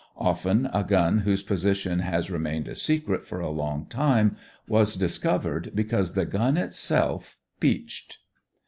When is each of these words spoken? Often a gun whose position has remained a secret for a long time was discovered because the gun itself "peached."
Often 0.17 0.65
a 0.73 0.83
gun 0.83 1.19
whose 1.19 1.43
position 1.43 1.99
has 1.99 2.31
remained 2.31 2.67
a 2.67 2.73
secret 2.73 3.27
for 3.27 3.39
a 3.39 3.51
long 3.51 3.85
time 3.85 4.35
was 4.67 4.95
discovered 4.95 5.71
because 5.75 6.13
the 6.13 6.25
gun 6.25 6.57
itself 6.57 7.37
"peached." 7.59 8.17